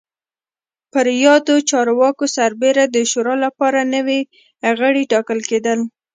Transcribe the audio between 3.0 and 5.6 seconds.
شورا لپاره نوي غړي ټاکل